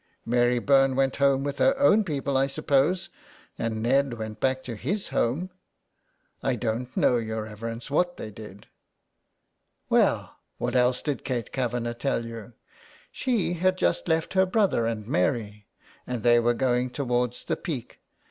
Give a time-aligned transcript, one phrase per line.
[0.25, 3.09] ''Mary Byrne went home with her own people, I suppose,
[3.55, 5.51] and Ned went back to his home.""
[6.41, 8.65] I don' know, your reverence, what they did.""
[9.91, 12.53] Well, what else did Kate Kavanagh tell you?"
[12.93, 15.67] '* She had just left her brother and Mary,
[16.07, 17.99] and they were going towards the Peak.